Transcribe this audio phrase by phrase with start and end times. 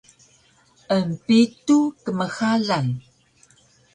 [0.97, 2.87] empitu kmxalan